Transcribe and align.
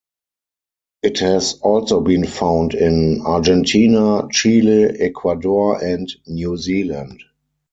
It 1.03 1.19
has 1.19 1.59
also 1.61 2.01
been 2.01 2.25
found 2.25 2.73
in 2.73 3.21
Argentina, 3.23 4.27
Chile, 4.31 4.85
Ecuador, 4.99 5.79
and 5.79 6.11
New 6.25 6.57
Zealand. 6.57 7.21